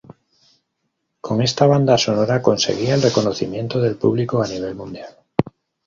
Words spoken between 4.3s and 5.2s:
a nivel mundial.